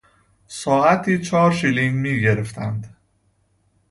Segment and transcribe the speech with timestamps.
[0.47, 2.97] ساعتی چهار شیلینگ میگرفتند.